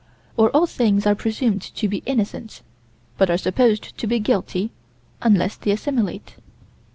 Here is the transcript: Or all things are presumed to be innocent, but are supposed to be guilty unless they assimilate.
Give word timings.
Or 0.35 0.49
all 0.49 0.65
things 0.65 1.05
are 1.05 1.13
presumed 1.13 1.61
to 1.61 1.87
be 1.87 2.01
innocent, 2.07 2.63
but 3.19 3.29
are 3.29 3.37
supposed 3.37 3.95
to 3.99 4.07
be 4.07 4.19
guilty 4.19 4.71
unless 5.21 5.55
they 5.57 5.69
assimilate. 5.69 6.37